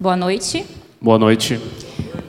[0.00, 0.64] Boa noite.
[1.02, 1.60] Boa noite.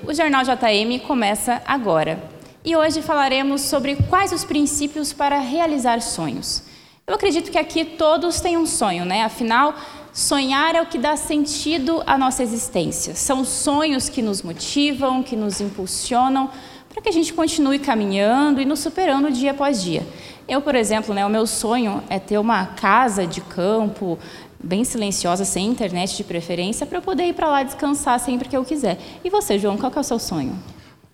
[0.03, 2.19] O Jornal JM começa agora.
[2.65, 6.63] E hoje falaremos sobre quais os princípios para realizar sonhos.
[7.05, 9.23] Eu acredito que aqui todos têm um sonho, né?
[9.23, 9.75] Afinal,
[10.11, 13.13] sonhar é o que dá sentido à nossa existência.
[13.13, 16.49] São sonhos que nos motivam, que nos impulsionam
[16.89, 20.01] para que a gente continue caminhando e nos superando dia após dia.
[20.47, 24.17] Eu, por exemplo, né, o meu sonho é ter uma casa de campo,
[24.61, 28.57] bem silenciosa, sem internet de preferência, para eu poder ir para lá descansar sempre que
[28.57, 28.97] eu quiser.
[29.23, 30.57] E você, João, qual é o seu sonho?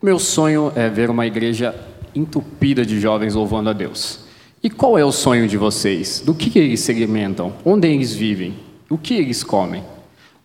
[0.01, 1.75] Meu sonho é ver uma igreja
[2.13, 4.25] entupida de jovens louvando a Deus.
[4.63, 6.21] E qual é o sonho de vocês?
[6.25, 7.53] Do que eles se alimentam?
[7.63, 8.55] Onde eles vivem?
[8.89, 9.83] O que eles comem?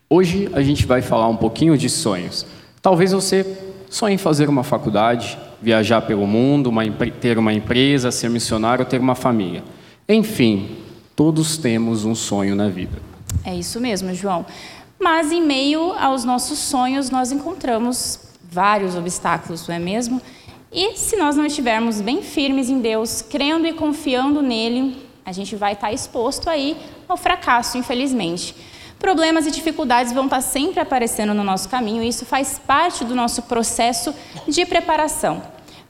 [0.08, 2.44] Hoje a gente vai falar um pouquinho de sonhos.
[2.82, 3.46] Talvez você
[3.88, 6.82] sonhe em fazer uma faculdade, viajar pelo mundo, uma,
[7.20, 9.62] ter uma empresa, ser missionário, ter uma família.
[10.08, 10.76] Enfim,
[11.14, 13.00] Todos temos um sonho na vida.
[13.44, 14.46] É isso mesmo, João.
[14.98, 20.20] Mas em meio aos nossos sonhos, nós encontramos vários obstáculos, não é mesmo?
[20.72, 25.56] E se nós não estivermos bem firmes em Deus, crendo e confiando nele, a gente
[25.56, 26.76] vai estar exposto aí
[27.08, 28.54] ao fracasso, infelizmente.
[28.98, 33.14] Problemas e dificuldades vão estar sempre aparecendo no nosso caminho, e isso faz parte do
[33.14, 34.14] nosso processo
[34.46, 35.42] de preparação.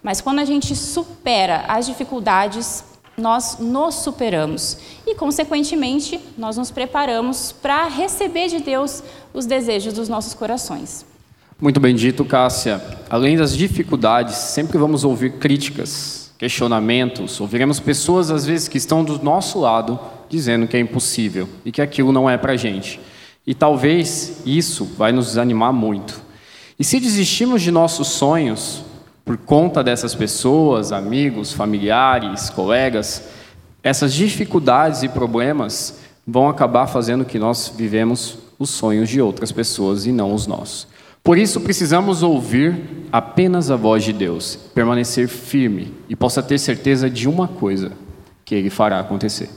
[0.03, 2.85] Mas quando a gente supera as dificuldades,
[3.21, 9.03] nós nos superamos e, consequentemente, nós nos preparamos para receber de Deus
[9.33, 11.05] os desejos dos nossos corações.
[11.61, 12.83] Muito bem dito, Cássia.
[13.09, 19.23] Além das dificuldades, sempre vamos ouvir críticas, questionamentos, ouviremos pessoas, às vezes, que estão do
[19.23, 22.99] nosso lado dizendo que é impossível e que aquilo não é para a gente.
[23.47, 26.23] E talvez isso vai nos desanimar muito.
[26.79, 28.83] E se desistirmos de nossos sonhos,
[29.31, 33.29] por conta dessas pessoas, amigos, familiares, colegas,
[33.81, 40.05] essas dificuldades e problemas vão acabar fazendo que nós vivemos os sonhos de outras pessoas
[40.05, 40.89] e não os nossos.
[41.23, 47.09] Por isso precisamos ouvir apenas a voz de Deus, permanecer firme e possa ter certeza
[47.09, 47.93] de uma coisa,
[48.45, 49.49] que ele fará acontecer.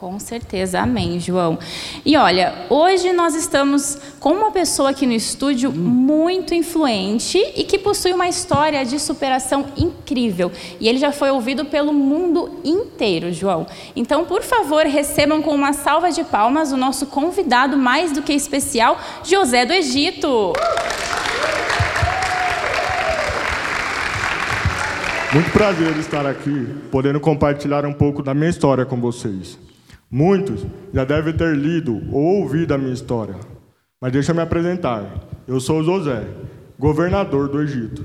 [0.00, 1.58] Com certeza, amém, João.
[2.06, 7.76] E olha, hoje nós estamos com uma pessoa aqui no estúdio muito influente e que
[7.78, 10.50] possui uma história de superação incrível.
[10.80, 13.66] E ele já foi ouvido pelo mundo inteiro, João.
[13.94, 18.32] Então, por favor, recebam com uma salva de palmas o nosso convidado mais do que
[18.32, 20.54] especial, José do Egito.
[25.34, 29.58] Muito prazer estar aqui, podendo compartilhar um pouco da minha história com vocês.
[30.12, 33.36] Muitos já devem ter lido ou ouvido a minha história,
[34.00, 35.04] mas deixa eu me apresentar.
[35.46, 36.26] Eu sou José,
[36.76, 38.04] governador do Egito.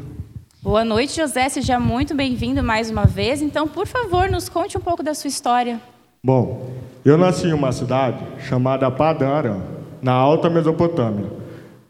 [0.62, 1.50] Boa noite, José.
[1.50, 3.42] Seja muito bem-vindo mais uma vez.
[3.42, 5.82] Então, por favor, nos conte um pouco da sua história.
[6.24, 9.60] Bom, eu nasci em uma cidade chamada Padã
[10.00, 11.26] na Alta Mesopotâmia,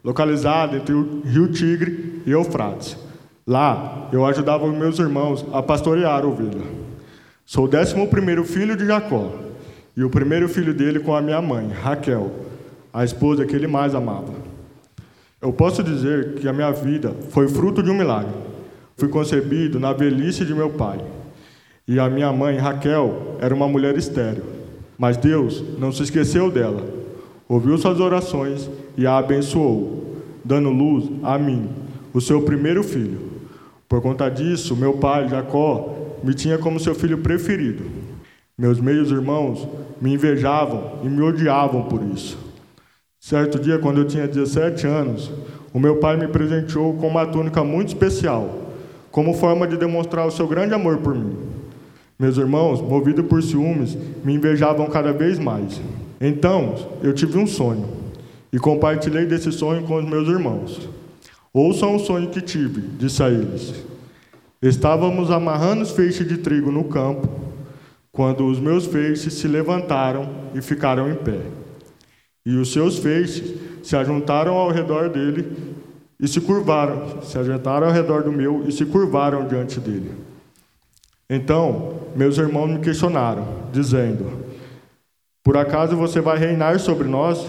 [0.02, 2.96] localizada entre o Rio Tigre e Eufrates.
[3.46, 6.64] Lá, eu ajudava os meus irmãos a pastorear a ovelha.
[7.44, 9.44] Sou o décimo primeiro filho de Jacó
[9.96, 12.30] e o primeiro filho dele com a minha mãe, Raquel,
[12.92, 14.34] a esposa que ele mais amava.
[15.40, 18.32] Eu posso dizer que a minha vida foi fruto de um milagre.
[18.96, 21.00] Fui concebido na velhice de meu pai.
[21.88, 24.42] E a minha mãe, Raquel, era uma mulher estéril.
[24.98, 26.82] Mas Deus não se esqueceu dela.
[27.48, 31.68] Ouviu suas orações e a abençoou, dando luz a mim,
[32.12, 33.20] o seu primeiro filho.
[33.88, 37.84] Por conta disso, meu pai, Jacó, me tinha como seu filho preferido.
[38.58, 39.68] Meus meios irmãos
[40.00, 42.38] me invejavam e me odiavam por isso.
[43.20, 45.30] Certo dia, quando eu tinha 17 anos,
[45.74, 48.72] o meu pai me presenteou com uma túnica muito especial,
[49.10, 51.36] como forma de demonstrar o seu grande amor por mim.
[52.18, 53.94] Meus irmãos, movidos por ciúmes,
[54.24, 55.78] me invejavam cada vez mais.
[56.18, 57.86] Então, eu tive um sonho
[58.50, 60.88] e compartilhei desse sonho com os meus irmãos.
[61.52, 63.84] Ouçam o sonho que tive, disse a eles.
[64.62, 67.45] Estávamos amarrando os feixes de trigo no campo
[68.16, 71.42] quando os meus feixes se levantaram e ficaram em pé.
[72.46, 75.54] E os seus feixes se ajuntaram ao redor dele
[76.18, 80.12] e se curvaram, se ajuntaram ao redor do meu e se curvaram diante dele.
[81.28, 84.32] Então, meus irmãos me questionaram, dizendo:
[85.44, 87.46] Por acaso você vai reinar sobre nós?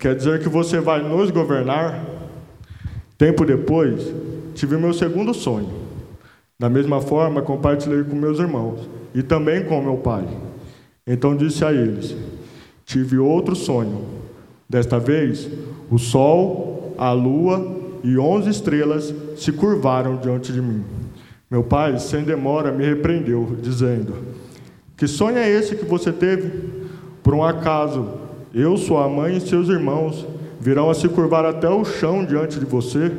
[0.00, 2.04] Quer dizer que você vai nos governar?
[3.16, 4.12] Tempo depois,
[4.52, 5.70] tive meu segundo sonho.
[6.58, 10.26] Da mesma forma, compartilhei com meus irmãos e também com meu pai.
[11.06, 12.14] Então disse a eles:
[12.84, 14.22] Tive outro sonho.
[14.68, 15.48] Desta vez,
[15.90, 20.82] o sol, a lua e onze estrelas se curvaram diante de mim.
[21.50, 24.14] Meu pai, sem demora, me repreendeu, dizendo:
[24.96, 26.70] Que sonho é esse que você teve?
[27.22, 28.08] Por um acaso,
[28.54, 30.26] eu, sua mãe e seus irmãos
[30.58, 33.12] virão a se curvar até o chão diante de você?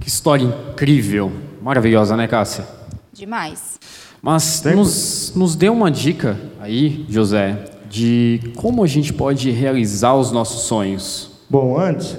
[0.00, 1.30] Que história incrível,
[1.62, 2.66] maravilhosa, né, Cássia?
[3.12, 3.78] Demais.
[4.24, 10.32] Mas nos, nos dê uma dica aí, José, de como a gente pode realizar os
[10.32, 11.44] nossos sonhos.
[11.50, 12.16] Bom, antes,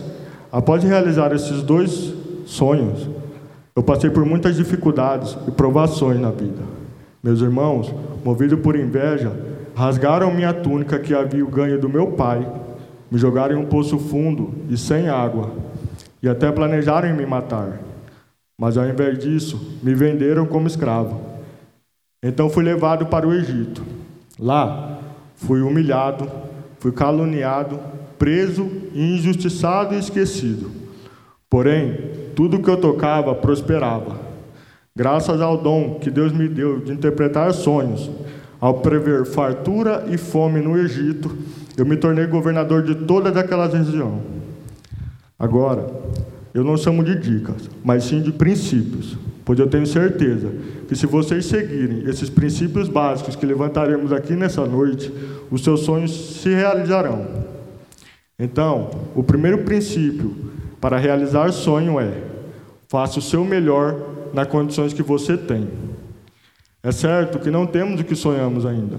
[0.51, 2.13] após realizar esses dois
[2.45, 3.09] sonhos,
[3.75, 6.61] eu passei por muitas dificuldades e provações na vida.
[7.23, 7.91] Meus irmãos,
[8.23, 9.31] movidos por inveja,
[9.73, 12.47] rasgaram minha túnica que havia ganho do meu pai,
[13.09, 15.53] me jogaram em um poço fundo e sem água,
[16.21, 17.79] e até planejaram me matar.
[18.61, 21.34] Mas ao invés disso, me venderam como escravo.
[22.27, 23.83] Então fui levado para o Egito.
[24.39, 24.97] Lá,
[25.35, 26.27] fui humilhado,
[26.79, 27.79] fui caluniado,
[28.17, 30.71] preso, injustiçado e esquecido.
[31.47, 31.95] Porém,
[32.35, 34.19] tudo que eu tocava prosperava.
[34.95, 38.09] Graças ao dom que Deus me deu de interpretar sonhos,
[38.59, 41.37] ao prever fartura e fome no Egito,
[41.77, 44.19] eu me tornei governador de toda aquela região.
[45.37, 45.85] Agora,
[46.55, 50.51] eu não chamo de dicas, mas sim de princípios, pois eu tenho certeza
[50.87, 55.13] que se vocês seguirem esses princípios básicos que levantaremos aqui nessa noite,
[55.51, 57.27] os seus sonhos se realizarão.
[58.37, 60.35] Então, o primeiro princípio
[60.81, 62.11] para realizar sonho é:
[62.89, 63.95] faça o seu melhor
[64.33, 65.69] nas condições que você tem.
[66.81, 68.97] É certo que não temos o que sonhamos ainda,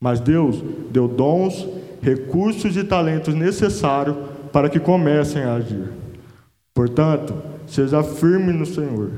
[0.00, 1.68] mas Deus deu dons,
[2.00, 4.16] recursos e talentos necessários
[4.52, 5.90] para que comecem a agir.
[6.72, 7.34] Portanto,
[7.66, 9.10] seja firme no Senhor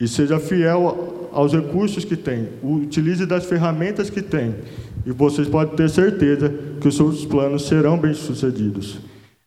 [0.00, 4.54] e seja fiel aos recursos que tem, utilize das ferramentas que tem,
[5.06, 8.98] e vocês podem ter certeza que os seus planos serão bem-sucedidos.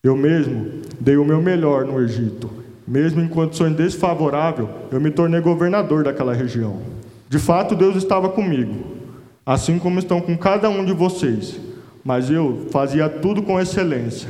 [0.03, 0.67] Eu mesmo
[0.99, 2.49] dei o meu melhor no Egito.
[2.87, 6.79] Mesmo em condições desfavoráveis, eu me tornei governador daquela região.
[7.27, 8.73] De fato, Deus estava comigo,
[9.45, 11.59] assim como estão com cada um de vocês,
[12.05, 14.29] mas eu fazia tudo com excelência.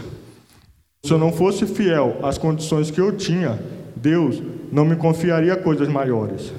[1.06, 3.60] Se eu não fosse fiel às condições que eu tinha,
[3.96, 4.42] Deus
[4.72, 6.54] não me confiaria coisas maiores.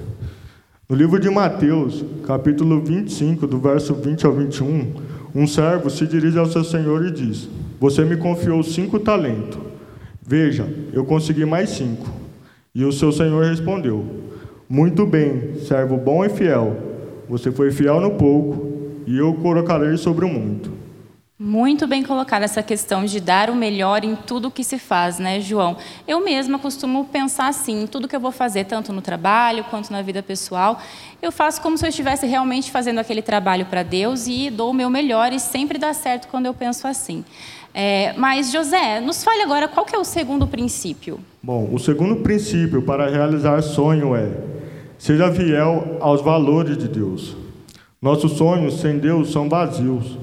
[0.88, 4.92] No livro de Mateus, capítulo 25, do verso 20 ao 21,
[5.34, 9.58] um servo se dirige ao seu senhor e diz: Você me confiou cinco talentos.
[10.26, 12.08] Veja, eu consegui mais cinco.
[12.74, 14.04] E o seu senhor respondeu:
[14.68, 16.76] Muito bem, servo bom e fiel.
[17.28, 18.72] Você foi fiel no pouco,
[19.06, 20.77] e eu colocarei sobre o muito.
[21.40, 25.40] Muito bem colocada essa questão de dar o melhor em tudo que se faz, né,
[25.40, 25.76] João?
[26.04, 30.02] Eu mesma costumo pensar assim, tudo que eu vou fazer, tanto no trabalho quanto na
[30.02, 30.80] vida pessoal,
[31.22, 34.74] eu faço como se eu estivesse realmente fazendo aquele trabalho para Deus e dou o
[34.74, 37.24] meu melhor e sempre dá certo quando eu penso assim.
[37.72, 41.20] É, mas, José, nos fale agora qual que é o segundo princípio.
[41.40, 44.28] Bom, o segundo princípio para realizar sonho é
[44.98, 47.36] seja fiel aos valores de Deus.
[48.02, 50.18] Nossos sonhos sem Deus são vazios.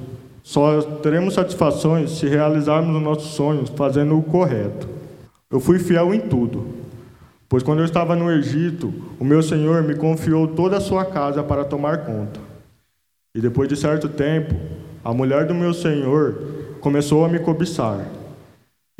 [0.46, 4.88] Só teremos satisfações se realizarmos os nossos sonhos fazendo o correto.
[5.50, 6.68] Eu fui fiel em tudo,
[7.50, 11.42] pois quando eu estava no Egito, o meu Senhor me confiou toda a sua casa
[11.42, 12.40] para tomar conta.
[13.34, 14.54] E depois de certo tempo,
[15.04, 16.40] a mulher do meu Senhor
[16.80, 18.06] começou a me cobiçar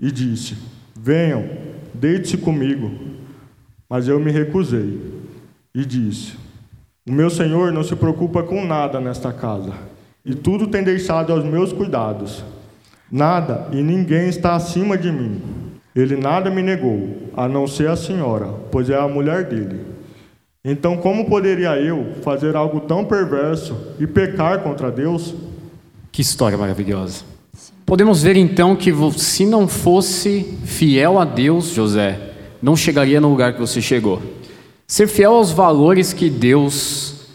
[0.02, 0.58] e disse:
[0.96, 1.48] Venham,
[1.94, 2.90] deite-se comigo.
[3.88, 5.00] Mas eu me recusei
[5.76, 6.36] e disse:
[7.08, 9.95] O meu Senhor não se preocupa com nada nesta casa
[10.26, 12.44] e tudo tem deixado aos meus cuidados.
[13.12, 15.42] Nada e ninguém está acima de mim.
[15.96, 19.80] Ele nada me negou, a não ser a senhora, pois é a mulher dele.
[20.64, 25.36] Então, como poderia eu fazer algo tão perverso e pecar contra Deus?
[26.12, 27.24] Que história maravilhosa.
[27.86, 32.20] Podemos ver então que se não fosse fiel a Deus, José,
[32.62, 34.20] não chegaria no lugar que você chegou.
[34.88, 37.28] Ser fiel aos valores que Deus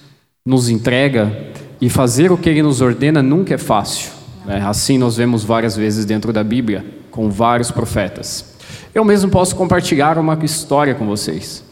[0.45, 4.11] nos entrega e fazer o que ele nos ordena nunca é fácil.
[4.45, 4.61] Né?
[4.65, 8.55] Assim nós vemos várias vezes dentro da Bíblia, com vários profetas.
[8.95, 11.65] Eu mesmo posso compartilhar uma história com vocês.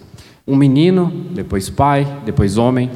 [0.47, 2.91] Um menino, depois pai, depois homem,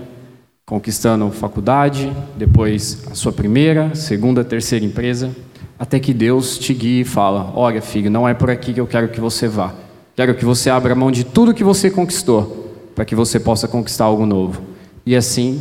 [0.64, 5.30] conquistando faculdade, depois a sua primeira, segunda, terceira empresa,
[5.78, 8.86] até que Deus te guie e fala: Olha, filho, não é por aqui que eu
[8.86, 9.74] quero que você vá.
[10.14, 14.04] Quero que você abra mão de tudo que você conquistou, para que você possa conquistar
[14.04, 14.62] algo novo.
[15.04, 15.60] E assim,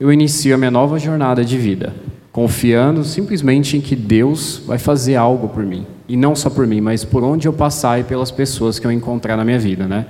[0.00, 1.94] eu inicio a minha nova jornada de vida,
[2.32, 5.86] confiando simplesmente em que Deus vai fazer algo por mim.
[6.08, 8.90] E não só por mim, mas por onde eu passar e pelas pessoas que eu
[8.90, 10.06] encontrar na minha vida, né?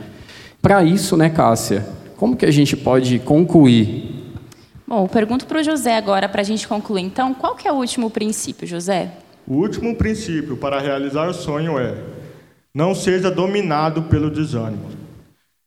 [0.63, 1.85] Para isso, né, Cássia,
[2.17, 4.33] como que a gente pode concluir?
[4.87, 7.03] Bom, eu pergunto para o José agora, para a gente concluir.
[7.03, 9.11] Então, qual que é o último princípio, José?
[9.45, 11.97] O último princípio para realizar o sonho é:
[12.73, 14.87] não seja dominado pelo desânimo.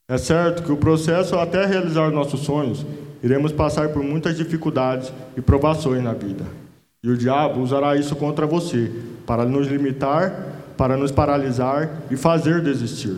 [0.07, 2.85] É certo que o processo até realizar nossos sonhos,
[3.23, 6.43] iremos passar por muitas dificuldades e provações na vida.
[7.01, 8.91] E o diabo usará isso contra você,
[9.25, 10.31] para nos limitar,
[10.77, 13.15] para nos paralisar e fazer desistir.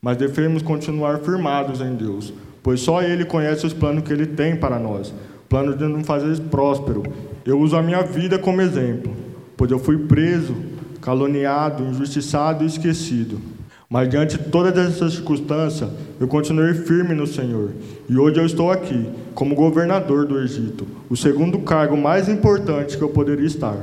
[0.00, 4.56] Mas devemos continuar firmados em Deus, pois só Ele conhece os planos que Ele tem
[4.56, 5.12] para nós
[5.48, 7.02] plano de nos fazer próspero.
[7.44, 10.54] Eu uso a minha vida como exemplo pois eu fui preso,
[11.02, 13.40] caluniado, injustiçado e esquecido.
[13.90, 15.88] Mas diante de todas essas circunstâncias,
[16.20, 17.72] eu continuei firme no Senhor.
[18.06, 23.02] E hoje eu estou aqui, como governador do Egito, o segundo cargo mais importante que
[23.02, 23.78] eu poderia estar.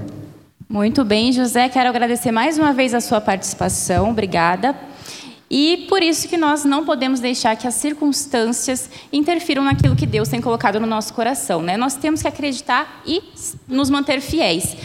[0.69, 4.11] Muito bem, José, quero agradecer mais uma vez a sua participação.
[4.11, 4.75] Obrigada.
[5.49, 10.29] E por isso que nós não podemos deixar que as circunstâncias interfiram naquilo que Deus
[10.29, 11.77] tem colocado no nosso coração, né?
[11.77, 13.23] Nós temos que acreditar e
[13.67, 14.75] nos manter fiéis.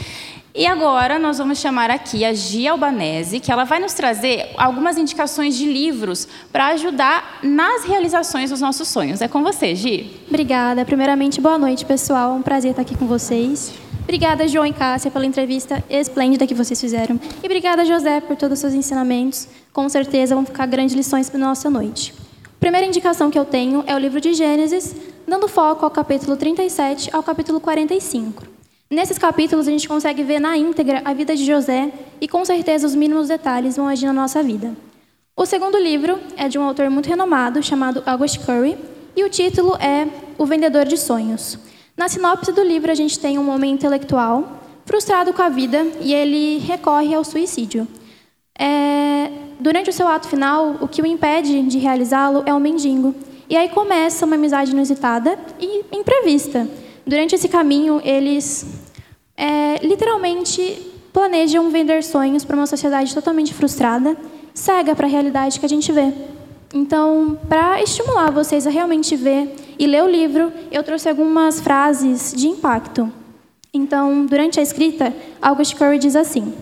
[0.52, 4.98] E agora nós vamos chamar aqui a Gia Albanese, que ela vai nos trazer algumas
[4.98, 9.20] indicações de livros para ajudar nas realizações dos nossos sonhos.
[9.20, 10.10] É com você, Gi.
[10.26, 10.84] Obrigada.
[10.84, 12.32] Primeiramente, boa noite, pessoal.
[12.32, 13.72] É um prazer estar aqui com vocês.
[14.02, 17.20] Obrigada, João e Cássia, pela entrevista esplêndida que vocês fizeram.
[17.40, 19.46] E obrigada, José, por todos os seus ensinamentos.
[19.72, 22.12] Com certeza vão ficar grandes lições para nossa noite.
[22.44, 24.96] A primeira indicação que eu tenho é o livro de Gênesis,
[25.28, 28.59] dando foco ao capítulo 37 ao capítulo 45.
[28.92, 32.88] Nesses capítulos, a gente consegue ver na íntegra a vida de José e, com certeza,
[32.88, 34.76] os mínimos detalhes vão agir na nossa vida.
[35.36, 38.76] O segundo livro é de um autor muito renomado chamado August Curry
[39.14, 41.56] e o título é O Vendedor de Sonhos.
[41.96, 46.12] Na sinopse do livro, a gente tem um homem intelectual frustrado com a vida e
[46.12, 47.86] ele recorre ao suicídio.
[48.58, 49.30] É...
[49.60, 53.14] Durante o seu ato final, o que o impede de realizá-lo é um mendigo.
[53.48, 56.66] E aí começa uma amizade inusitada e imprevista.
[57.06, 58.66] Durante esse caminho, eles
[59.36, 64.16] é, literalmente planejam vender sonhos para uma sociedade totalmente frustrada,
[64.54, 66.12] cega para a realidade que a gente vê.
[66.72, 72.32] Então, para estimular vocês a realmente ver e ler o livro, eu trouxe algumas frases
[72.36, 73.10] de impacto.
[73.72, 76.52] Então, durante a escrita, August Curry diz assim: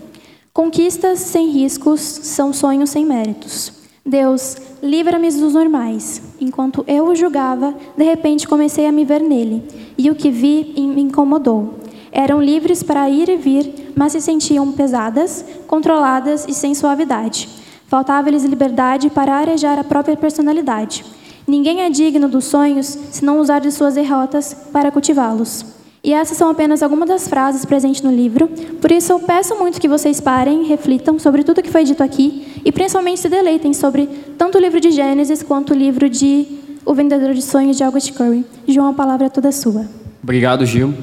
[0.51, 3.78] Conquistas sem riscos são sonhos sem méritos.
[4.09, 6.21] Deus, livra-me dos normais.
[6.41, 9.63] Enquanto eu o julgava, de repente comecei a me ver nele,
[9.97, 11.75] e o que vi me incomodou.
[12.11, 17.47] Eram livres para ir e vir, mas se sentiam pesadas, controladas e sem suavidade.
[17.87, 21.05] Faltava-lhes liberdade para arejar a própria personalidade.
[21.47, 25.78] Ninguém é digno dos sonhos se não usar de suas derrotas para cultivá-los.
[26.03, 28.47] E essas são apenas algumas das frases presentes no livro,
[28.81, 32.61] por isso eu peço muito que vocês parem, reflitam sobre tudo que foi dito aqui
[32.63, 36.47] e principalmente se deleitem sobre tanto o livro de Gênesis quanto o livro de
[36.85, 38.45] O Vendedor de Sonhos de August Curry.
[38.65, 39.85] João, a palavra é toda sua.
[40.23, 40.93] Obrigado, Gil.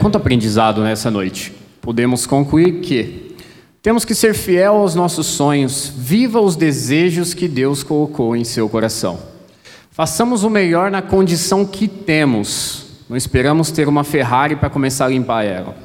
[0.00, 1.52] Quanto aprendizado nessa noite.
[1.80, 3.36] Podemos concluir que
[3.80, 8.68] temos que ser fiel aos nossos sonhos, viva os desejos que Deus colocou em seu
[8.68, 9.20] coração.
[9.92, 15.08] Façamos o melhor na condição que temos não esperamos ter uma Ferrari para começar a
[15.08, 15.76] limpar ela.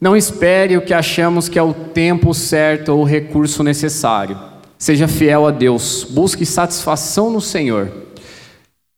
[0.00, 4.38] Não espere o que achamos que é o tempo certo ou o recurso necessário.
[4.78, 7.90] Seja fiel a Deus, busque satisfação no Senhor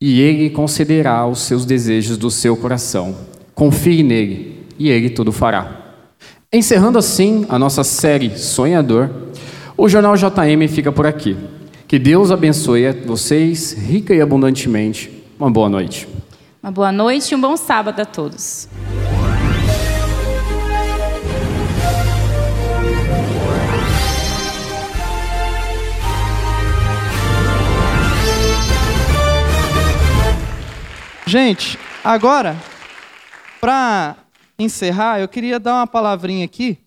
[0.01, 3.17] e Ele concederá os seus desejos do seu coração.
[3.55, 5.81] Confie nele e Ele tudo fará.
[6.53, 9.11] Encerrando assim a nossa série Sonhador,
[9.77, 11.37] o Jornal JM fica por aqui.
[11.87, 15.11] Que Deus abençoe vocês rica e abundantemente.
[15.39, 16.09] Uma boa noite.
[16.63, 18.69] Uma boa noite e um bom sábado a todos.
[31.27, 32.57] Gente, agora,
[33.61, 34.17] para
[34.57, 36.79] encerrar, eu queria dar uma palavrinha aqui.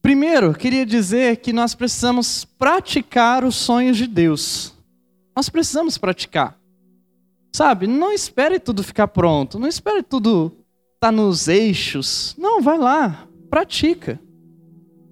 [0.00, 4.72] Primeiro, queria dizer que nós precisamos praticar os sonhos de Deus.
[5.36, 6.57] Nós precisamos praticar.
[7.52, 7.86] Sabe?
[7.86, 9.58] Não espere tudo ficar pronto.
[9.58, 10.52] Não espere tudo
[10.94, 12.34] estar tá nos eixos.
[12.38, 14.20] Não, vai lá, pratica.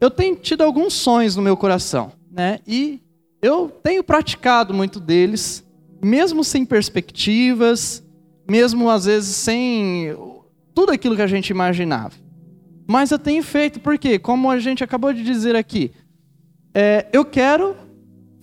[0.00, 2.60] Eu tenho tido alguns sonhos no meu coração, né?
[2.66, 3.00] E
[3.40, 5.64] eu tenho praticado muito deles,
[6.02, 8.02] mesmo sem perspectivas,
[8.48, 10.14] mesmo às vezes sem
[10.74, 12.14] tudo aquilo que a gente imaginava.
[12.86, 15.90] Mas eu tenho feito porque, como a gente acabou de dizer aqui,
[16.74, 17.74] é, eu quero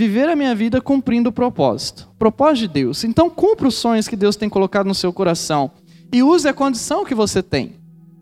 [0.07, 2.09] viver a minha vida cumprindo o propósito.
[2.13, 3.03] O propósito de Deus.
[3.03, 5.71] Então, cumpra os sonhos que Deus tem colocado no seu coração
[6.11, 7.75] e use a condição que você tem.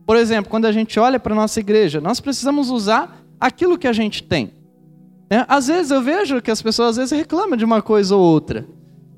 [0.05, 3.87] Por exemplo, quando a gente olha para a nossa igreja, nós precisamos usar aquilo que
[3.87, 4.53] a gente tem.
[5.29, 8.21] É, às vezes eu vejo que as pessoas às vezes reclamam de uma coisa ou
[8.21, 8.67] outra.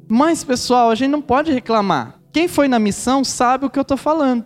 [0.08, 2.20] Mas, pessoal, a gente não pode reclamar.
[2.32, 4.46] Quem foi na missão sabe o que eu estou falando.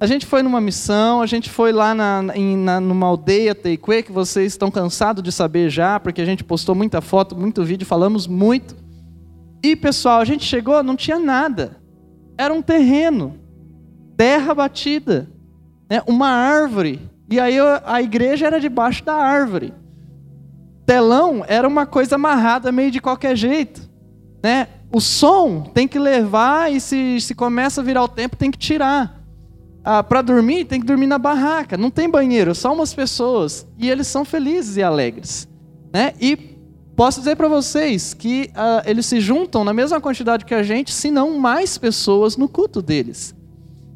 [0.00, 4.04] A gente foi numa missão, a gente foi lá na, em, na, numa aldeia Teique,
[4.04, 7.86] que vocês estão cansados de saber já, porque a gente postou muita foto, muito vídeo,
[7.86, 8.74] falamos muito.
[9.62, 11.76] E, pessoal, a gente chegou, não tinha nada.
[12.38, 13.38] Era um terreno,
[14.16, 15.30] terra batida,
[15.90, 16.02] né?
[16.06, 16.98] uma árvore.
[17.30, 19.74] E aí a igreja era debaixo da árvore.
[20.86, 23.82] Telão era uma coisa amarrada meio de qualquer jeito.
[24.42, 24.66] Né?
[24.90, 28.58] O som tem que levar e se, se começa a virar o tempo, tem que
[28.58, 29.19] tirar
[29.92, 31.76] ah, para dormir, tem que dormir na barraca.
[31.76, 33.66] Não tem banheiro, só umas pessoas.
[33.76, 35.48] E eles são felizes e alegres.
[35.92, 36.14] Né?
[36.20, 36.36] E
[36.94, 40.92] posso dizer para vocês que ah, eles se juntam na mesma quantidade que a gente,
[40.92, 43.34] se não mais pessoas no culto deles.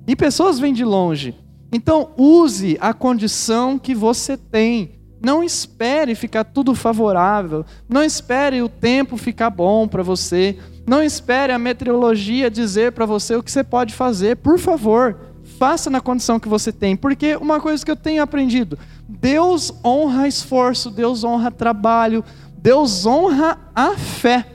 [0.04, 1.32] E pessoas vêm de longe.
[1.72, 4.98] Então, use a condição que você tem.
[5.22, 7.64] Não espere ficar tudo favorável.
[7.88, 10.58] Não espere o tempo ficar bom para você.
[10.84, 14.38] Não espere a meteorologia dizer para você o que você pode fazer.
[14.38, 18.78] Por favor, faça na condição que você tem, porque uma coisa que eu tenho aprendido:
[19.08, 22.25] Deus honra esforço, Deus honra trabalho,
[22.58, 24.46] Deus honra a fé.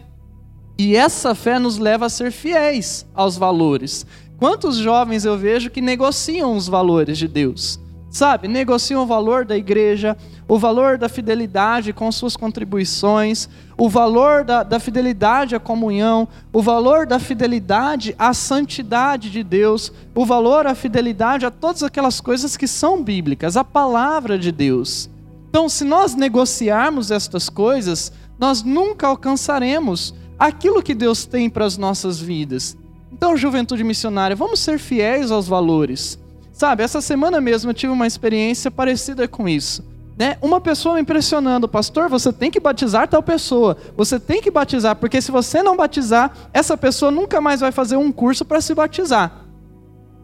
[0.78, 4.06] E essa fé nos leva a ser fiéis aos valores.
[4.38, 7.80] Quantos jovens eu vejo que negociam os valores de Deus?
[8.10, 13.48] Sabe, negociam o valor da igreja, o valor da fidelidade com suas contribuições,
[13.78, 19.92] o valor da, da, fidelidade à comunhão, o valor da fidelidade à santidade de Deus,
[20.16, 25.08] o valor à fidelidade a todas aquelas coisas que são bíblicas, a palavra de Deus.
[25.48, 31.78] Então, se nós negociarmos estas coisas, nós nunca alcançaremos aquilo que Deus tem para as
[31.78, 32.76] nossas vidas.
[33.12, 36.18] Então, juventude missionária, vamos ser fiéis aos valores.
[36.60, 39.82] Sabe, essa semana mesmo eu tive uma experiência parecida com isso.
[40.18, 40.36] Né?
[40.42, 43.78] Uma pessoa me impressionando, pastor, você tem que batizar tal pessoa.
[43.96, 47.96] Você tem que batizar, porque se você não batizar, essa pessoa nunca mais vai fazer
[47.96, 49.46] um curso para se batizar.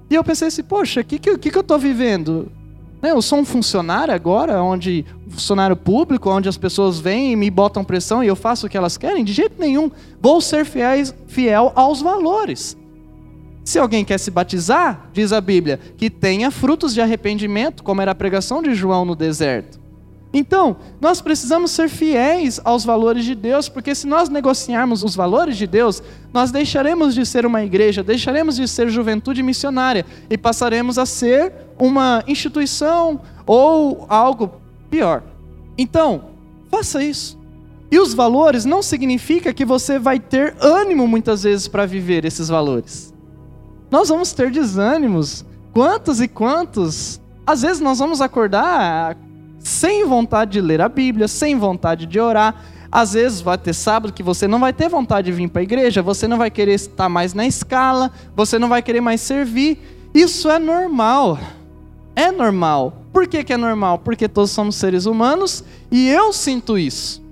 [0.10, 2.52] E eu pensei assim, poxa, o que, que, que, eu estou vivendo?
[3.02, 7.50] Né, eu sou um funcionário agora, onde funcionário público, onde as pessoas vêm e me
[7.50, 9.24] botam pressão e eu faço o que elas querem?
[9.24, 9.90] De jeito nenhum.
[10.20, 12.76] Vou ser fiéis, fiel aos valores.
[13.66, 18.12] Se alguém quer se batizar, diz a Bíblia, que tenha frutos de arrependimento, como era
[18.12, 19.80] a pregação de João no deserto.
[20.32, 25.58] Então, nós precisamos ser fiéis aos valores de Deus, porque se nós negociarmos os valores
[25.58, 31.00] de Deus, nós deixaremos de ser uma igreja, deixaremos de ser juventude missionária e passaremos
[31.00, 35.24] a ser uma instituição ou algo pior.
[35.76, 36.26] Então,
[36.70, 37.40] faça isso.
[37.90, 42.48] E os valores não significa que você vai ter ânimo muitas vezes para viver esses
[42.48, 43.15] valores
[43.90, 45.46] nós vamos ter desânimos.
[45.74, 47.20] Quantos e quantos?
[47.46, 49.18] Às vezes nós vamos acordar
[49.60, 52.64] sem vontade de ler a Bíblia, sem vontade de orar.
[52.92, 55.64] Às vezes vai ter sábado que você não vai ter vontade de vir para a
[55.64, 59.80] igreja, você não vai querer estar mais na escala, você não vai querer mais servir.
[60.14, 61.38] Isso é normal.
[62.16, 63.02] É normal.
[63.12, 64.00] Por que, que é normal?
[64.00, 67.25] Porque todos somos seres humanos e eu sinto isso.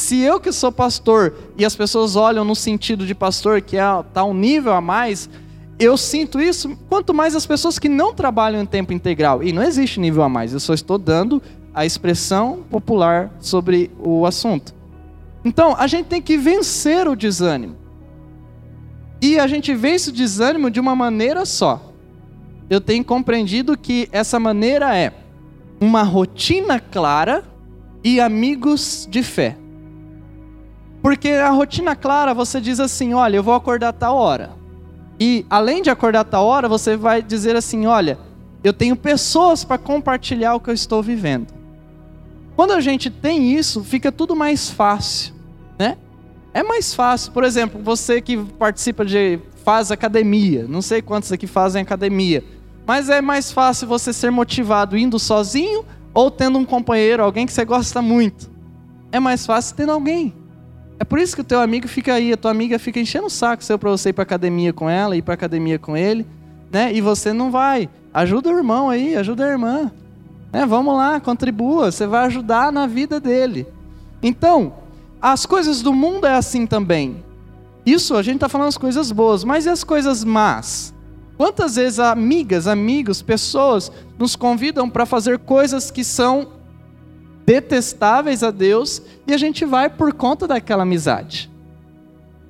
[0.00, 4.20] Se eu que sou pastor e as pessoas olham no sentido de pastor que está
[4.20, 5.28] é, um nível a mais,
[5.78, 9.42] eu sinto isso, quanto mais as pessoas que não trabalham em tempo integral.
[9.42, 11.40] E não existe nível a mais, eu só estou dando
[11.74, 14.74] a expressão popular sobre o assunto.
[15.44, 17.76] Então, a gente tem que vencer o desânimo.
[19.20, 21.92] E a gente vence o desânimo de uma maneira só.
[22.70, 25.12] Eu tenho compreendido que essa maneira é
[25.78, 27.44] uma rotina clara
[28.02, 29.59] e amigos de fé.
[31.02, 34.50] Porque a rotina clara, você diz assim: olha, eu vou acordar tal hora.
[35.18, 38.18] E além de acordar tal hora, você vai dizer assim: olha,
[38.62, 41.52] eu tenho pessoas para compartilhar o que eu estou vivendo.
[42.54, 45.34] Quando a gente tem isso, fica tudo mais fácil,
[45.78, 45.96] né?
[46.52, 47.32] É mais fácil.
[47.32, 52.42] Por exemplo, você que participa de faz academia, não sei quantos aqui fazem academia,
[52.86, 57.52] mas é mais fácil você ser motivado indo sozinho ou tendo um companheiro, alguém que
[57.52, 58.50] você gosta muito.
[59.12, 60.34] É mais fácil tendo alguém.
[61.00, 63.30] É por isso que o teu amigo fica aí, a tua amiga fica enchendo o
[63.30, 66.26] saco seu para você ir para academia com ela, ir para academia com ele,
[66.70, 66.92] né?
[66.92, 67.88] E você não vai.
[68.12, 69.90] Ajuda o irmão aí, ajuda a irmã.
[70.52, 70.66] Né?
[70.66, 73.66] Vamos lá, contribua, você vai ajudar na vida dele.
[74.22, 74.74] Então,
[75.22, 77.24] as coisas do mundo é assim também.
[77.86, 80.92] Isso a gente está falando as coisas boas, mas e as coisas más?
[81.38, 86.48] Quantas vezes amigas, amigos, pessoas nos convidam para fazer coisas que são
[87.50, 91.50] detestáveis a Deus e a gente vai por conta daquela amizade.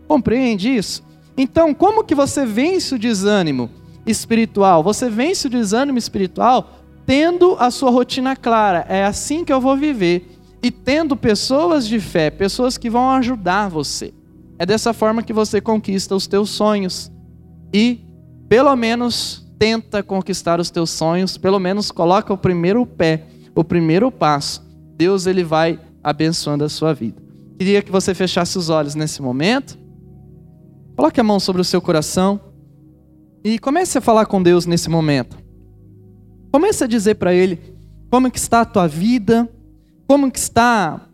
[0.07, 1.03] Compreende isso?
[1.39, 3.71] Então, como que você vence o desânimo
[4.05, 4.83] espiritual?
[4.83, 8.85] Você vence o desânimo espiritual tendo a sua rotina clara.
[8.91, 10.39] É assim que eu vou viver.
[10.63, 14.13] E tendo pessoas de fé, pessoas que vão ajudar você.
[14.59, 17.11] É dessa forma que você conquista os teus sonhos.
[17.73, 18.01] E,
[18.51, 24.13] pelo menos, tenta conquistar os teus sonhos, pelo menos coloca o primeiro pé, o primeiro
[24.13, 24.69] passo.
[25.01, 27.23] Deus ele vai abençoando a sua vida.
[27.57, 29.79] Queria que você fechasse os olhos nesse momento.
[30.95, 32.39] Coloque a mão sobre o seu coração
[33.43, 35.39] e comece a falar com Deus nesse momento.
[36.53, 37.59] Comece a dizer para Ele
[38.11, 39.49] como que está a tua vida,
[40.07, 41.09] como que está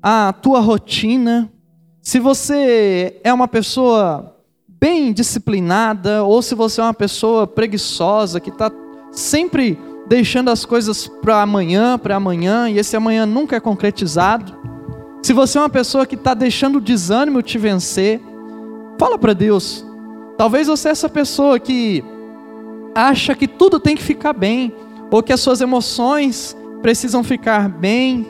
[0.00, 1.52] a tua rotina.
[2.00, 4.36] Se você é uma pessoa
[4.68, 8.70] bem disciplinada ou se você é uma pessoa preguiçosa que está
[9.10, 14.60] sempre deixando as coisas para amanhã, para amanhã e esse amanhã nunca é concretizado.
[15.22, 18.20] Se você é uma pessoa que está deixando o desânimo te vencer,
[19.02, 19.84] Fala para Deus.
[20.36, 22.04] Talvez você é essa pessoa que
[22.94, 24.72] acha que tudo tem que ficar bem,
[25.10, 28.26] ou que as suas emoções precisam ficar bem,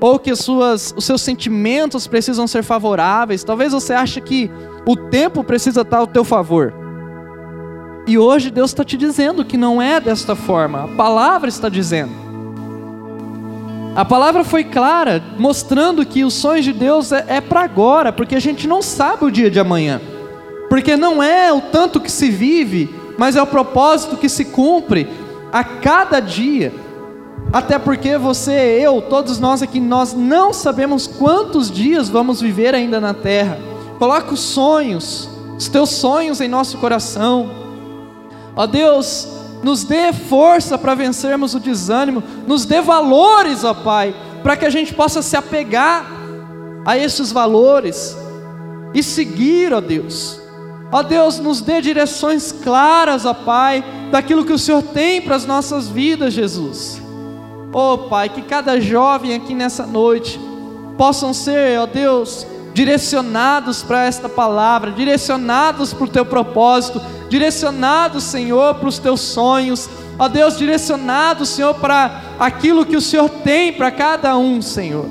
[0.00, 3.44] ou que suas, os seus sentimentos precisam ser favoráveis.
[3.44, 4.50] Talvez você ache que
[4.86, 6.72] o tempo precisa estar ao teu favor.
[8.06, 10.84] E hoje Deus está te dizendo que não é desta forma.
[10.84, 12.12] A palavra está dizendo.
[13.96, 18.34] A palavra foi clara, mostrando que os sonhos de Deus é, é para agora, porque
[18.34, 20.00] a gente não sabe o dia de amanhã.
[20.68, 25.08] Porque não é o tanto que se vive, mas é o propósito que se cumpre
[25.52, 26.74] a cada dia.
[27.52, 33.00] Até porque você, eu, todos nós aqui, nós não sabemos quantos dias vamos viver ainda
[33.00, 33.58] na terra.
[33.98, 37.63] Coloca os sonhos, os teus sonhos em nosso coração.
[38.56, 39.28] Ó Deus,
[39.62, 44.70] nos dê força para vencermos o desânimo, nos dê valores, ó Pai, para que a
[44.70, 46.06] gente possa se apegar
[46.84, 48.16] a esses valores
[48.94, 50.44] e seguir, ó Deus
[50.94, 55.44] Ó Deus, nos dê direções claras, ó Pai, daquilo que o Senhor tem para as
[55.44, 57.02] nossas vidas, Jesus.
[57.72, 60.38] Ó Pai, que cada jovem aqui nessa noite
[60.96, 68.74] possam ser, ó Deus, direcionados para esta palavra, direcionados para o teu propósito, direcionados, Senhor,
[68.74, 73.92] para os teus sonhos, ó Deus, direcionados, Senhor, para aquilo que o Senhor tem para
[73.92, 75.06] cada um, Senhor.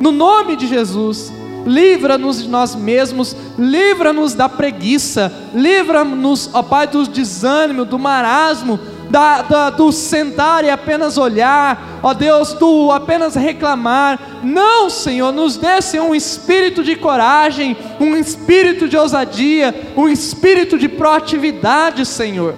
[0.00, 1.32] No nome de Jesus
[1.66, 8.78] livra-nos de nós mesmos, livra-nos da preguiça, livra-nos, ó Pai, do desânimo, do marasmo,
[9.10, 14.40] da, da, do sentar e apenas olhar, ó Deus, do apenas reclamar.
[14.42, 20.78] Não, Senhor, nos dê Senhor, um espírito de coragem, um espírito de ousadia, um espírito
[20.78, 22.54] de proatividade, Senhor.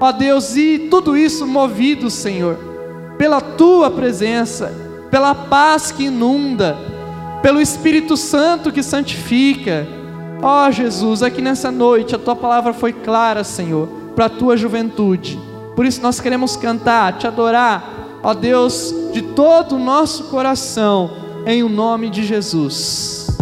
[0.00, 2.56] Ó Deus, e tudo isso movido, Senhor,
[3.18, 4.72] pela tua presença,
[5.10, 6.90] pela paz que inunda
[7.42, 9.86] pelo Espírito Santo que santifica.
[10.42, 15.38] Ó Jesus, aqui nessa noite a tua palavra foi clara, Senhor, para a tua juventude.
[15.80, 21.10] Por isso nós queremos cantar, te adorar, ó Deus, de todo o nosso coração,
[21.46, 23.39] em o nome de Jesus.